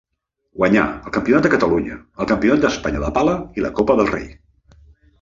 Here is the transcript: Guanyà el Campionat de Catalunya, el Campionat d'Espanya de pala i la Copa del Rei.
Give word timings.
Guanyà 0.61 0.85
el 1.09 1.13
Campionat 1.17 1.45
de 1.49 1.51
Catalunya, 1.55 1.99
el 2.25 2.31
Campionat 2.33 2.65
d'Espanya 2.65 3.05
de 3.07 3.15
pala 3.21 3.39
i 3.61 3.67
la 3.71 3.75
Copa 3.81 4.01
del 4.03 4.15
Rei. 4.17 4.29